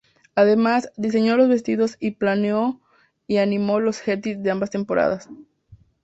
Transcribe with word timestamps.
Además, 0.33 0.91
diseñó 0.97 1.37
los 1.37 1.47
vestidos 1.47 1.95
y 1.99 2.09
planeó 2.09 2.81
y 3.27 3.37
animó 3.37 3.79
los 3.79 4.01
endings 4.07 4.41
de 4.41 4.49
ambas 4.49 4.71
temporadas. 4.71 5.29